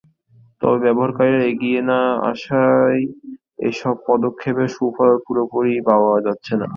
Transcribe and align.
তবে 0.61 0.77
ব্যবহারকারীরা 0.83 1.41
এগিয়ে 1.51 1.81
না 1.89 1.99
আসায় 2.31 3.01
এসব 3.69 3.95
পদক্ষেপের 4.07 4.69
সুফল 4.75 5.11
পুরোপুরি 5.25 5.73
পাওয়া 5.89 6.13
যাচ্ছে 6.25 6.53
না। 6.55 6.67